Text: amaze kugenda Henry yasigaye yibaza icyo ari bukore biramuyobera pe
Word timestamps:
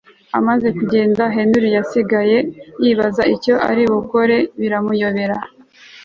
amaze 0.39 0.67
kugenda 0.77 1.23
Henry 1.35 1.69
yasigaye 1.77 2.37
yibaza 2.83 3.23
icyo 3.35 3.53
ari 3.69 3.83
bukore 3.91 4.37
biramuyobera 4.59 5.37
pe 5.41 5.47